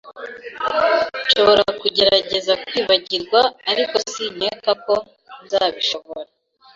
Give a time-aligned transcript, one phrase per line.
[1.25, 4.95] Nshobora kugerageza kwibagirwa, ariko sinkeka ko
[5.43, 6.29] nzabishobora